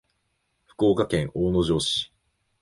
[0.65, 2.11] 福岡県大野城市